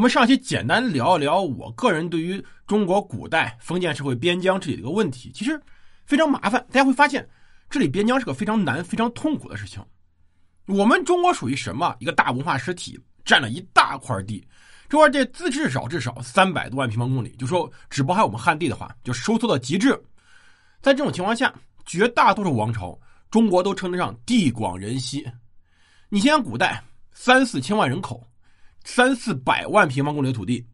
[0.00, 5.60] 我们上期简单聊一聊我个人对于中国古代封建社会边疆治理的一个问题，其实
[6.06, 6.52] 非常麻烦。
[6.70, 7.28] 大家会发现，
[7.68, 9.84] 治理边疆是个非常难、非常痛苦的事情。
[10.64, 11.94] 我们中国属于什么？
[11.98, 14.42] 一个大文化实体，占了一大块地。
[14.88, 19.90] 这块地自至少至少三百多万平方公里，就说只包含我们汉地的话，就收缩到极致。
[20.80, 21.54] 在这种情况下，
[21.84, 22.98] 绝大多数王朝，
[23.30, 25.30] 中国都称得上地广人稀。
[26.08, 26.82] 你想想，古代
[27.12, 28.26] 三四千万人口，
[28.90, 30.66] 三四百万平方公里的土地，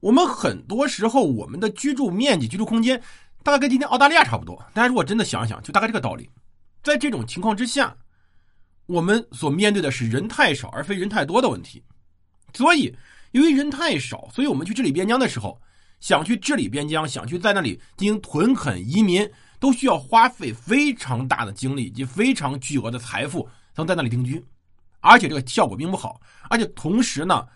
[0.00, 3.00] 我们很多时候我们的居住面积、居住空间，
[3.42, 4.62] 大概跟今天澳大利亚差不多。
[4.74, 6.28] 大家如果真的想想，就大概这个道理。
[6.82, 7.96] 在这种情况之下，
[8.84, 11.82] 我们所面对的是人太少而非人太多的问题。
[12.52, 12.94] 所以，
[13.32, 15.58] 由于人太少，所以我们去治理边疆的时候，
[15.98, 19.26] 想去治理边疆，想去在那里进行屯垦移民，
[19.58, 23.42] 都需要花费非常大的精力以及非常巨额的财富，
[23.74, 24.44] 才能在那里定居。
[25.06, 26.20] 而且这个效果并不好，
[26.50, 27.46] 而且同时呢，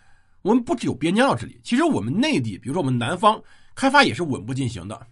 [0.43, 3.43] 我们不只有边疆要治理，其实我们内地，比如说我们南方
[3.75, 5.07] 开发也是稳步进行的。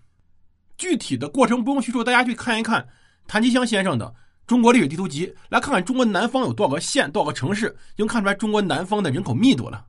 [0.77, 2.87] 具体的过程不用叙述，大家去看一看
[3.27, 4.07] 谭其骧先生的
[4.47, 9.85] 《中国历史地图集》，来看看中国南方有多少个县、多少个城市，就能看出来中国南方的人口密度了。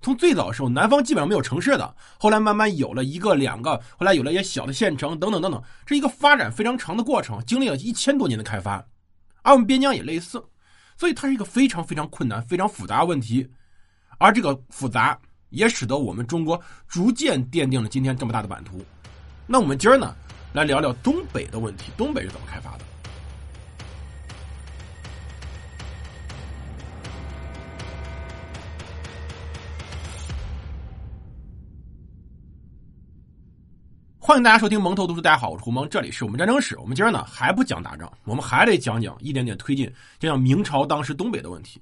[0.00, 8.84] 从最早的时候，南方基本上没有城市的，后来慢慢有了一个、两个，后来有了一些小的县城，等等等等，这一个发展非常长的过程，经历了一千多年的开发。
[9.42, 10.42] 而我们边疆也类似。
[10.96, 13.48] 所以它是一个非常非常困难、非常复杂的问题，
[14.18, 15.18] 而这个复杂
[15.50, 18.84] 也使得我们中国逐渐奠定了今天这么大的版图。
[19.46, 20.14] 那我们今儿呢，
[20.52, 22.84] 来聊聊东北的问题，东北是怎么开发的？
[34.26, 36.78] 欢迎大家收听蒙头读书，大家好，我是胡蒙，这里是我们战争史。
[36.78, 39.84] 我们今儿呢还不讲打仗，我们还得讲讲一点点推进，
[40.18, 41.78] 讲讲明朝当时东北的问题。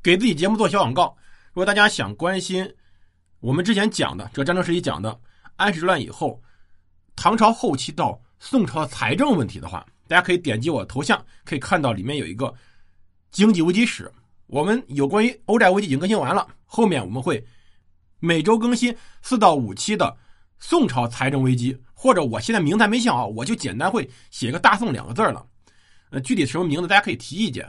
[0.00, 1.16] 给自己节目做小广告，
[1.48, 2.72] 如果大家想关心
[3.40, 5.20] 我们之前讲的这个战争时期讲的
[5.56, 6.40] 安史之乱以后，
[7.16, 12.54] 唐朝后期到宋朝的财政问题的话，大家可以点击我头像，可以看到里面有一个
[13.32, 14.08] 经济危机史。
[14.46, 17.44] 我们有关于欧债危机已经更新完了，后面我们会
[18.20, 20.16] 每周更新四到五期的。
[20.60, 25.44] 宋朝财政危机，或者我现在名字还没想好，我就简单会写个“大宋”两个字了。
[26.10, 27.66] 呃，具体什么名字，大家可以提意见。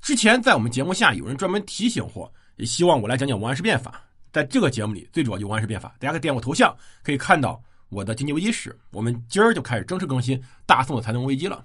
[0.00, 4.02] 之前在我们节目下有人专门提醒过，也希望我来讲讲王安石变法。
[4.32, 8.78] 在这个节目里，最主要就王安石变法，大家可以点我头像，可以看到我的经济危机史。
[8.92, 11.64] 我们今儿就开始正式更新大宋的财政危机了。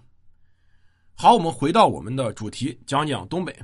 [1.14, 3.56] 好，我们回到我们的主题，讲讲东北。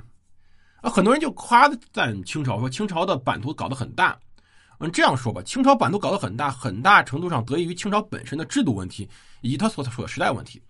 [0.80, 4.18] 啊，很多人就夸赞清朝，说清朝的版图搞得很大。
[4.80, 9.08] 嗯，这样说吧，清朝版图搞得很大，很大程度上得益于清朝本身的制度问题，
[9.40, 10.60] 以及他所处的时代问题。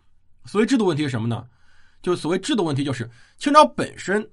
[0.44, 1.46] 所谓制度问题是什么呢？
[2.02, 4.26] 就是所谓制度问题，就是清朝本身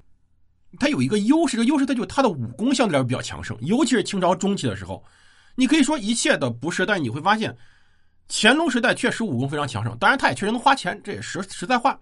[0.77, 5.01] 它有一个优势，这个优势它就它的武功相对来说比较强盛，尤其是清朝中期的时候，
[5.55, 7.55] 你可以说一切的不是，但是你会发现，
[8.27, 11.97] 乾隆时代确实武功非常强盛，当然他也确实能花钱，这也实实在话。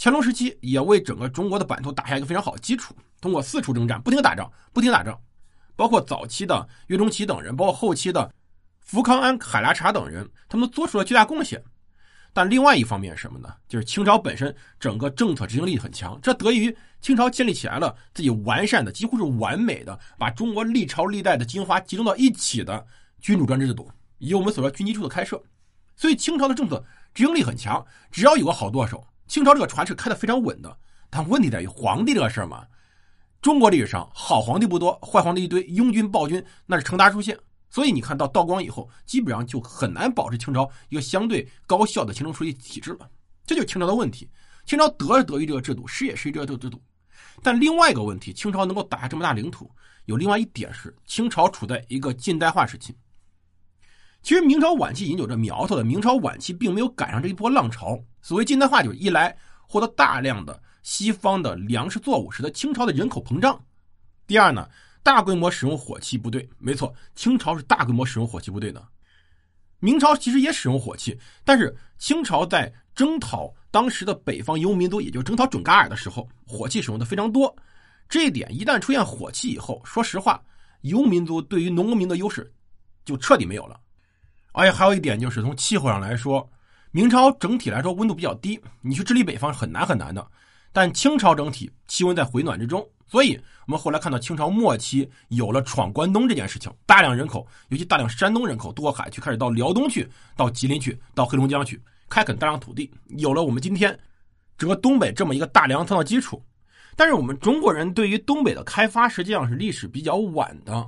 [0.00, 5.18] 乾隆时期也为整个中国的版图打下一个非常好的基础，通过四处征战，不停打仗，不停打仗。
[5.78, 8.28] 包括早期的岳钟琪等人，包括后期的
[8.80, 11.62] 福康安、海拉察等人，他们都做出了巨大贡献。
[12.32, 13.48] 但另外一方面什么呢？
[13.68, 22.84] 就是清朝本身整个政策执行力很强，这得益于清朝建立起来了自己完善的、几乎是完美的，把中国历朝历代的精华集中到一起的
[23.20, 23.88] 君主专制制度，
[24.18, 25.40] 以及我们所说军机处的开设。
[25.94, 26.84] 所以清朝的政策
[27.14, 30.76] 执行力很强，只要有个好舵手，清朝这个船是开得非常稳的。
[31.08, 32.66] 但问题在于皇帝这个事儿嘛。
[33.40, 37.38] 中国历史上好皇帝不多，坏皇帝一堆，拥军暴君那是成达出现。
[37.70, 43.08] 所以你看到道光以后，基本上就很难保持清朝一个相对高效的行政处理体制了。
[43.46, 44.28] 这就是清朝的问题。
[44.66, 46.82] 清朝得是得于这个制度，失也失于这个制度。
[47.42, 49.70] 但另外一个问题，清朝能够打下这么大领土，
[50.06, 52.94] 有另外一点是清朝处在一个近代化时期。
[54.20, 57.96] 其实明朝晚期已经有这苗头的，明朝晚期并没有赶上这一波浪潮。
[58.20, 59.34] 所谓近代化，就是一来
[59.68, 60.60] 获得大量的。
[60.88, 63.62] 西方的粮食作物使得清朝的人口膨胀。
[64.26, 64.66] 第二呢，
[65.02, 66.48] 大规模使用火器部队。
[66.56, 68.82] 没错，清朝是大规模使用火器部队的。
[69.80, 71.14] 明朝其实也使用火器，
[71.44, 77.54] 但是清朝在征讨当时的北方游牧民族，也就征讨准噶尔的时候，火器使用的非常多。
[78.08, 80.42] 这一点一旦出现火器以后，说实话，
[80.80, 82.50] 游牧民族对于农民的优势
[83.04, 83.78] 就彻底没有了。
[84.52, 86.50] 而且还有一点就是从气候上来说，
[86.92, 90.26] 明朝整体来说温度比较低，你去治理北方是很难很难的。
[90.72, 103.98] 但清朝整体气温在回暖之中，所以我们后来看到清朝末期有了闯关东这件事情，大量人口，尤其大量山东人口渡过海去，开始到辽东去，到吉林去，到黑龙江去开垦大量土地，有了我们今天
[104.56, 106.42] 整个东北这么一个大粮仓的基础。
[106.96, 110.84] 但是我们中国人对于东北的开发实际上是历史比较晚的。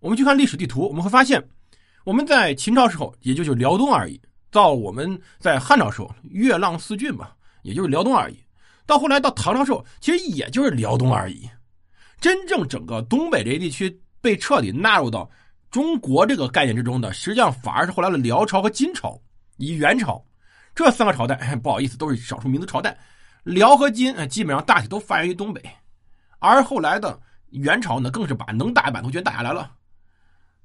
[0.00, 1.46] 我们去看历史地图，我们会发现，
[2.04, 4.18] 我们在秦朝时候也就是辽东而已；
[4.50, 8.34] 到我们在汉朝时候，月浪四郡吧，也就是辽东而已；
[8.92, 11.48] 到后来到唐朝时候，其实也就是辽东而已。
[12.20, 15.30] 真正整个东北这些地区被彻底纳入到
[15.70, 19.18] 中国这个概念之中的，实际上反而是后来的辽朝和金朝
[19.56, 20.22] 以元朝
[20.74, 21.56] 这三个朝代。
[21.56, 22.94] 不好意思，都是少数民族朝代。
[23.44, 25.62] 辽和金基本上大体都发源于东北，
[26.38, 27.18] 而后来的
[27.48, 29.72] 元朝呢，更是把能打的版图全打下来了。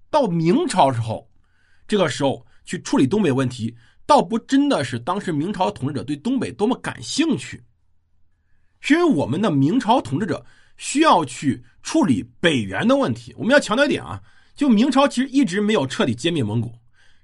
[0.09, 1.25] 到明朝时候，
[1.87, 3.73] 这个时候去处理东北问题，
[4.05, 7.63] 倒不真的是当时明朝统治者对东北多么感兴趣，
[8.79, 10.45] 是因为我们的明朝统治者
[10.77, 13.33] 需要去处理北元的问题。
[13.37, 14.21] 我们要强调一点啊，
[14.55, 16.73] 就明朝其实一直没有彻底歼灭蒙古，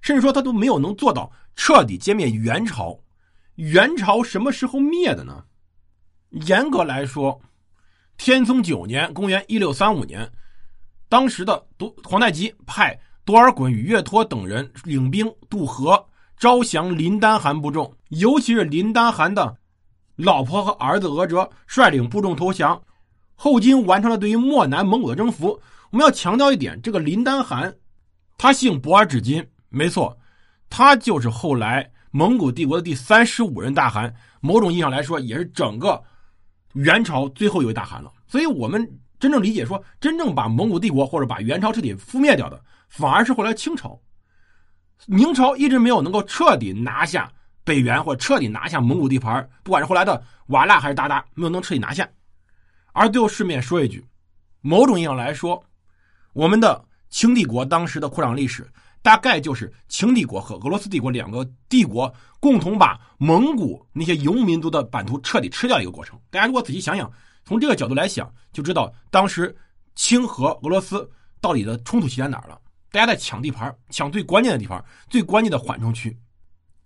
[0.01, 2.99] 甚至说他都没有能做到彻底歼灭元朝。
[3.55, 5.43] 元朝什么时候灭的呢？
[6.31, 7.39] 严格来说，
[8.17, 10.27] 天聪九年（公元一六三五年）。
[11.07, 16.03] 当时的都皇太极派多尔衮与岳托等人领兵渡河，
[16.39, 19.55] 招降林丹汗部众，尤其是林丹汗的
[20.15, 22.81] 老婆和儿子额哲率领部众投降，
[23.35, 25.59] 后金完成了对于漠南蒙古的征服。
[25.91, 27.73] 我们要强调一点，这个林丹汗，
[28.37, 30.17] 他姓博尔只金，没错，
[30.69, 36.01] 他就是后来蒙古帝国的第三十五任大汗，某种意义上来说，也是整个
[36.73, 38.11] 元朝最后一位大汗了。
[38.27, 38.99] 所以，我们。
[39.19, 43.97] 真正理解说，真正把蒙古帝国或者把元朝彻底覆灭掉的，反而是后来清朝、
[45.05, 47.31] 明朝一直没有能够彻底拿下
[47.63, 52.07] 北元或彻底拿下蒙古地盘，不管是后来的瓦剌还是鞑靼，没有能彻底拿下。
[52.91, 54.05] 而最后顺便说一句，
[54.61, 55.63] 某种意义上来说，
[56.33, 58.69] 我们的清帝国当时的扩张历史，
[59.01, 66.19] 大概就是清帝国和俄罗斯帝国两个帝国共同把蒙古那些游牧民族的版图彻底吃掉一个过程。
[66.29, 67.11] 大家如果仔细想想。
[67.45, 69.53] 从这个角度来想，就知道当时
[69.95, 71.11] 清和俄罗斯
[71.41, 72.57] 到底的冲突起在哪儿了。
[72.89, 76.17] 大家在抢地盘，抢最关键的地方，最关键的缓冲区。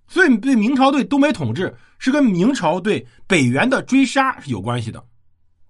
[0.07, 5.03] 所以，对明朝对东北统治是跟明朝对北元的追杀是有关系的。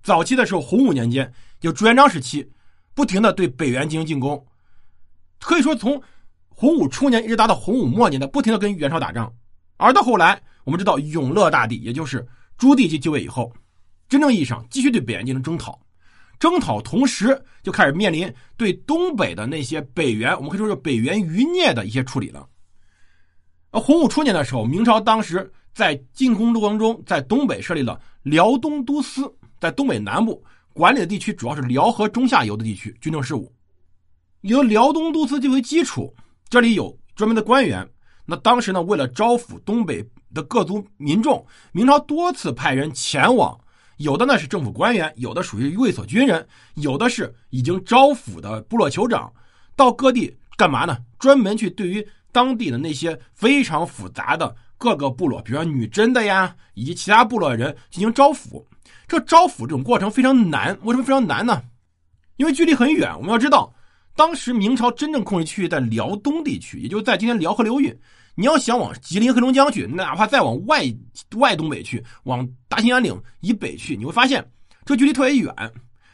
[0.04, 2.48] 早期的时候，洪武年间，就朱元璋时期，
[2.94, 4.46] 不停的对北元进行进攻，
[5.40, 6.02] 可以说从
[6.48, 9.32] 洪武初年一直打到洪武末年的，不停的跟元朝打仗。
[9.78, 12.26] 而到后来，我们知道永乐大帝，也就是
[12.58, 13.52] 朱棣继位以后。
[14.10, 15.78] 真正意义上继续对北元进行征讨，
[16.40, 22.48] 征讨同时就开始面临对东北的那些北元，我们可以说是北元余孽的一些处理了。
[23.80, 30.44] 洪武初年的时候，明朝当时在进攻过程中，在东北设立了辽东都司，在东北南部
[30.74, 33.52] 管理的地区主要是辽河中下游的地区军政事务，
[34.42, 36.14] 由辽东都司作为基础，
[36.50, 37.88] 这里有专门的官员。
[38.26, 43.58] 那当时呢，为了招抚东北的各族民众，明朝多次派人前往。
[43.98, 49.34] 有的呢是政府官员，有的属于卫所军人，有的是已经招抚的部落酋长，
[49.76, 50.98] 到各地干嘛呢？
[51.18, 58.64] 专门去对于当地的那些非常复杂的各个部落，比如说女真的呀，以及其他部落的人进行招抚。
[59.08, 61.64] 这招抚这种过程非常难，为什么非常难呢？
[62.36, 63.12] 因为距离很远。
[63.18, 63.74] 我们要知道，
[64.16, 67.98] 当时明朝真正控制区域在辽东地区，也就是在今天辽河流域。
[68.36, 70.84] 你要想往吉林、黑龙江去，哪怕再往外
[71.38, 74.48] 外东北去，往大兴安岭以北去，你会发现
[74.86, 75.52] 这距离特别远。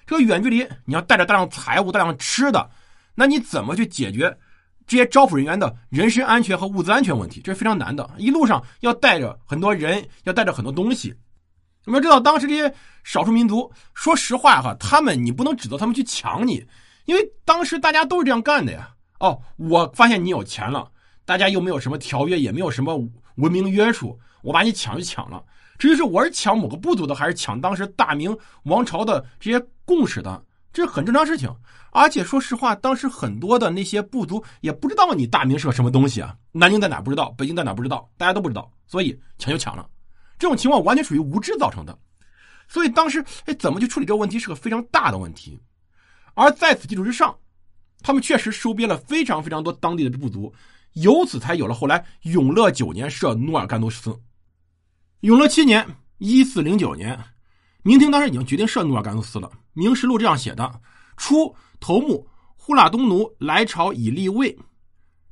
[0.05, 2.69] 这个远距离，你要带着大量财物、大量吃的，
[3.15, 4.37] 那你怎么去解决
[4.85, 7.41] 这些招抚人员的人身安全和物资安全问题？
[7.41, 8.09] 这是非常难的。
[8.17, 11.13] 一路上要带着很多人，要带着很多东西。
[11.85, 12.73] 我们要知道，当时这些
[13.03, 16.65] 少数民族，说实话哈，他们你不能指责他们去抢你，
[17.05, 18.89] 因为当时大家都是这样干的呀。
[19.19, 20.89] 哦，我发现你有钱了。
[21.25, 22.95] 大家又没有什么条约，也没有什么
[23.35, 25.41] 文明约束，我把你抢就抢了。
[25.77, 31.49] 至于是我是抢某个部族的，还是抢当时大明王朝的这些共识的，这是很正常事情。
[31.91, 39.87] 而且说实话，当时很多的那些部族也不知道你大明是个什么东西啊，南京在哪不知道，北京在哪不知道，大家都不知道，所以抢就抢了。
[40.39, 41.97] 这种情况完全属于无知造成的。
[42.67, 45.59] 所以当时，哎，怎么去处理这个问题是个非常大的问题。
[46.33, 47.35] 而在此基础之上，
[48.01, 50.51] 他们确实收编了非常非常多当地的部族。
[50.93, 54.19] 由此才有了后来永乐九年设努尔干都司。
[55.21, 55.87] 永乐七年
[56.19, 57.19] （一四零九年），
[57.83, 59.47] 明廷当时已经决定设努尔干都司了。
[59.73, 60.79] 《明实录》这样写的
[61.17, 62.25] ：“初，头目
[62.55, 64.57] 呼喇东奴来朝以立位，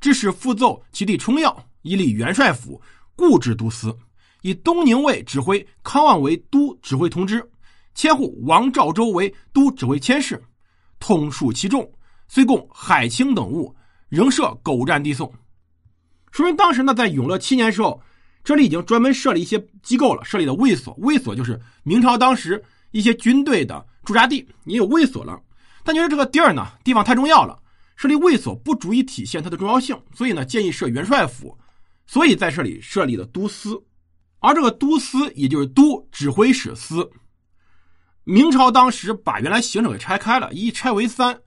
[0.02, 2.82] 致使复奏其弟冲耀，以立元帅府，
[3.16, 3.98] 固置都司，
[4.42, 7.42] 以东宁卫指挥康望为都指挥同知，
[7.96, 10.44] 千户王兆州为都指挥千事，
[11.00, 11.90] 统属其众，
[12.28, 13.74] 虽共海清等物，
[14.10, 15.32] 仍设狗占地送。”
[16.32, 18.02] 说明当时呢，在永乐七年时候，
[18.44, 20.94] 这里已经专门设立一些机构了，设立的卫所。
[21.00, 25.40] 卫所就是明朝当时一些军队的驻扎地，也有卫所了。
[25.84, 27.60] 但觉得这个地儿呢，地方太重要了，
[27.96, 31.58] 设立卫所不足以体现它的重要性，所以呢，建议设元帅府。
[32.08, 33.82] 所以在这里设立了都司，
[34.40, 37.10] 而这个都司也就是都指挥使司。
[38.24, 41.40] 明朝当时把原来行省给拆开了，一拆为三，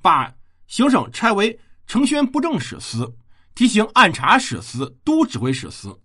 [0.00, 0.34] 把
[0.66, 3.14] 行省拆为承宣布政使司、
[3.54, 5.96] 提刑按察使司、都指挥使司，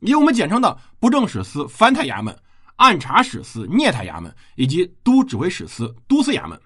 [0.00, 2.36] 以我们简称的布政使司、藩太衙门、
[2.76, 6.60] 按察使司、聂太衙门以及都指挥使司、都司衙门。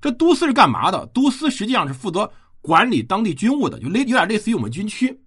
[0.00, 1.06] 这都司是干嘛的？
[1.14, 5.18] 都司实际上是负责管理当地军务的，就类有点类似于我们军区。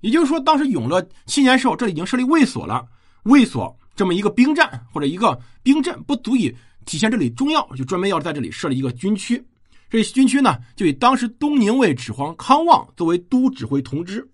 [0.00, 2.86] 也就是说，当时永乐七年时候，这里已经设立卫所了。
[3.24, 6.54] 卫所这么一个兵站或者一个兵镇，不足以
[6.84, 9.42] 体现这里重要，就专门要在这里设立一个军区。
[9.88, 14.26] 这军区呢，就以当时东宁卫指挥康旺作为都指挥同知。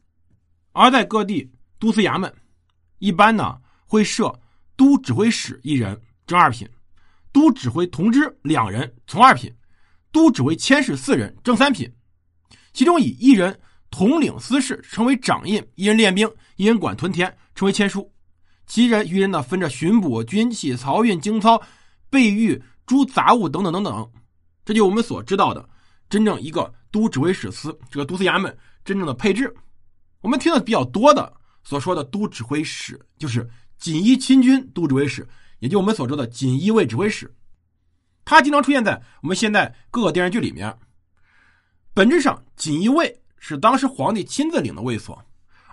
[0.72, 2.32] 而在各地都司衙门，
[2.98, 4.32] 一般呢会设
[4.76, 6.66] 都指挥使一人，正二品；
[7.32, 9.50] 都指挥同知两人，从二品；
[10.12, 11.90] 都指挥佥事四人，正三品。
[12.72, 13.58] 其中以一人。
[13.90, 18.12] 统领司事称为掌印，一人练兵，一人管屯田，称为签书。
[18.66, 21.58] 其人余人呢，分着巡捕、军器、漕运、京操、
[22.10, 24.12] 备御诸杂物等等等等。
[24.62, 25.66] 这就我们所知道的
[26.10, 28.54] 真正一个都指挥使司这个都司衙门
[28.84, 29.50] 真正的配置。
[30.20, 31.34] 我们听的比较多的
[31.68, 33.46] 所说的都指挥使，就是
[33.76, 37.30] 锦衣亲军都指挥使，也就我们所说的锦衣卫指挥使。
[38.24, 40.74] 他经常出现在我们现在各个电视剧里面。
[41.92, 43.20] 本质上，锦衣卫。
[43.40, 45.22] 是当时皇帝亲自领的卫所，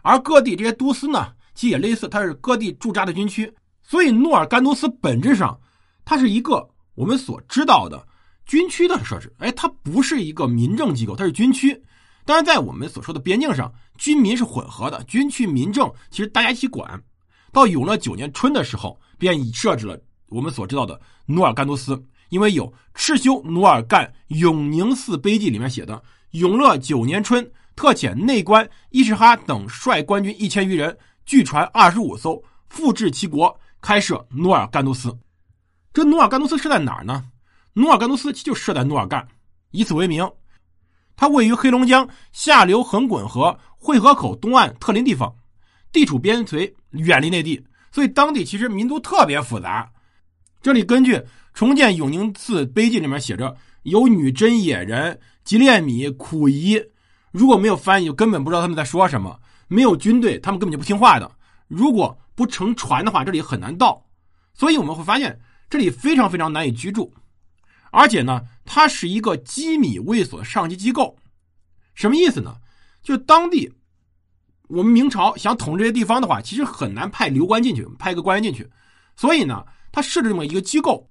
[0.03, 3.51] 而各地这些都司呢，其实也类似，它是各地驻扎的军区。
[3.81, 5.59] 所以诺尔干都司本质上，
[6.05, 8.07] 它是一个我们所知道的
[8.45, 9.33] 军区的设置。
[9.39, 11.81] 哎，它不是一个民政机构，它是军区。
[12.25, 16.99] 当然，在我们所说的边境上，军民是混合的，军区民政其实大家一起管。
[17.51, 19.97] 到永乐九年春的时候，便已设置了
[20.29, 26.01] 我们所知道的努尔干都司，因为有赤修努尔干永宁寺碑记里面写的。
[26.31, 35.15] 永乐九年春，特遣内官伊什哈等率官军一千余人，据船二十五艘，复至其国，开设努尔干都司。
[35.93, 37.23] 这努尔干都司设在哪儿呢？
[37.73, 39.25] 努尔干都司就设在努尔干，
[39.71, 40.27] 以此为名。
[41.15, 45.33] 它位于黑龙江下流横滚河汇河口东岸特林地方，
[45.91, 49.89] 地处边陲，远离内地，所以当地其实民族特别复杂。
[50.61, 51.21] 这里根据
[51.53, 55.19] 重建永宁寺碑记里面写着，有女真野人。
[55.45, 56.81] 吉列米、苦夷，
[57.31, 59.39] 如果没有翻译，就根本不知道他们在说什么。
[59.67, 61.31] 没有军队，他们根本就不听话的。
[61.67, 64.03] 如果不乘船的话，这里很难到。
[64.55, 67.13] 所以我们会发现，这里非常非常难以居住。
[67.95, 71.17] 而且呢，它是一个机米卫所的上级机构。
[71.93, 72.57] 什么意思呢？
[73.01, 73.71] 就当地
[74.67, 78.69] 我们明朝想统治这些地方的话，其实很难派流官进去，派一个官员进去。
[79.15, 81.09] 所以呢，他设置这么一个机构。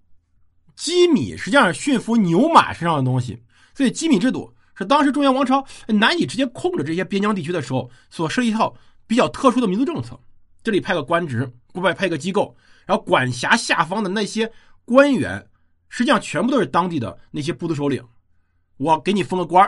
[0.76, 3.42] 机米实际上是驯服牛马身上的东西。
[3.74, 8.74] 所以，机米制度是当时中原王朝难以直接控制这些边疆地区的时候所设一套
[9.06, 10.20] 比较特殊的民族政策。
[10.62, 14.50] 这里派个官职，外派个机构，然后管辖下方的那些
[14.84, 15.46] 官员，
[15.96, 18.04] 实际上全部都是当地的那些部族首领。
[18.78, 19.64] 我给你封个官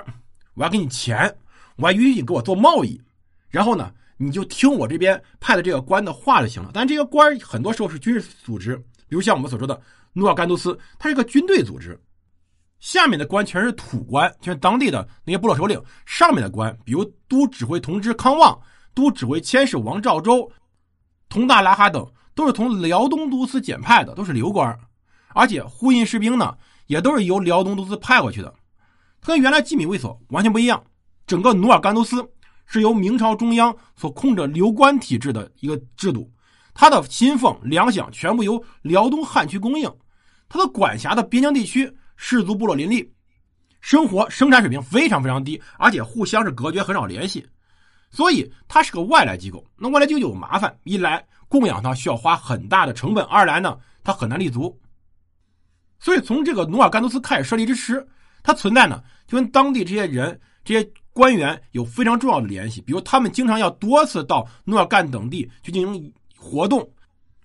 [0.55, 1.33] 我要给你钱，
[1.77, 3.01] 我还允许你给我做贸易。
[3.49, 6.73] 然后呢，你就听我这边派的这个官的话就行了。
[6.75, 8.77] 但这个官很多时候是军事组织，
[9.09, 9.81] 比如像我们所说的
[10.15, 11.97] 努尔干都司，它是个军队组织。
[12.81, 15.81] 下面的官全是土官，就是当地的那些部落首领。
[16.07, 18.61] 上面的官，比如都指挥同知康旺、
[18.95, 20.51] 都指挥佥事王兆周、
[21.29, 22.05] 佟大拉哈等，
[22.35, 24.77] 都是从辽东都司简派的，都是流官。
[25.37, 28.53] 而且呼应士兵呢，也都是由辽东都司派过去的。
[29.21, 30.83] 它跟原来机米卫所完全不一样。
[31.27, 32.27] 整个努尔干都司
[32.65, 36.33] 是由明朝中央所控制流官体制的一个制度，
[36.73, 39.93] 它的薪俸粮饷全部由辽东汉区供应，
[40.49, 41.95] 它的管辖的边疆地区。
[42.19, 43.13] 氏族部落林立，
[43.83, 47.47] 生活生产水平非常非常低，而且互相是隔绝，很少联系，
[48.11, 49.63] 所以它是个外来机构。
[49.77, 54.75] 那外来机构有麻烦：一来供养它需要花很大的成本；二来呢，它很难立足。
[55.99, 58.07] 所以从这个努尔干都斯开始设立之时，
[58.43, 62.81] 它存在呢，就跟当地这些人、这些官员有非常重要的联系。
[62.81, 66.89] 比如他们经常要多次到努尔干等地去进行活动，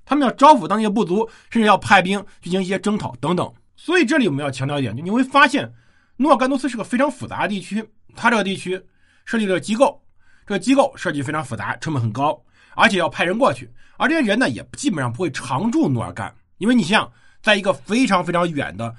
[0.06, 3.52] 他们要招抚当地的部族，甚至要派兵进行一些征讨等等。
[3.76, 5.74] 所以这里我们要强调一点，就你会发现，
[6.18, 7.84] 努尔干都斯是个非常复杂的地区。
[8.16, 8.80] 它这个地区
[9.26, 10.00] 设立了机构，
[10.46, 12.40] 这个机构设计非常复杂，成本很高，
[12.76, 13.72] 而且要派人过去。
[13.98, 17.10] 而这些人呢，也基本上不会常驻努尔干，因为你像
[17.42, 18.96] 在一个非常非常远的、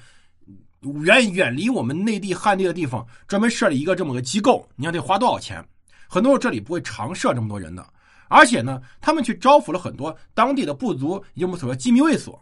[1.04, 5.64] 远远离我们内地汉地的地方，专门设立一个这么个机构，你想得花多少钱？
[6.08, 7.86] 很多这里不会常设这么多人的。
[8.28, 12.40] 而且呢，他们去招抚了很多当地的部族，也就我们所说机密卫所。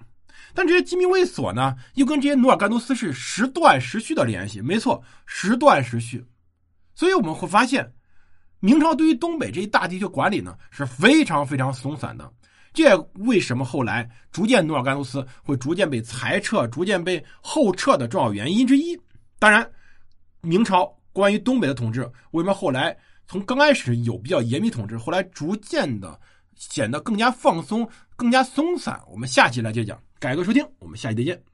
[0.55, 4.61] 但这些机密卫所呢，又跟这些努尔干都斯是时断时续的联系。
[4.61, 6.25] 没错，时断时续。
[6.95, 7.93] 所以我们会发现，
[8.61, 12.33] 明朝对于东北这一大地区管理呢是非常非常松散的。
[12.73, 18.99] 这为什么后来逐渐努尔干都斯会逐渐被裁撤、逐渐被后撤的重要原因之一。
[19.39, 19.69] 当然，
[20.41, 22.97] 明朝关于东北的统治，为什么后来
[23.27, 26.19] 从刚开始有比较严密统治，后来逐渐的
[26.55, 29.01] 显得更加放松、更加松散？
[29.11, 30.01] 我们下期来接讲。
[30.19, 31.50] 改革收听，我们下期再见。